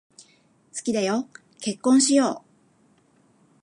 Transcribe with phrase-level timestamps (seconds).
[0.75, 1.27] 好きだよ、
[1.59, 2.47] 結婚しよう。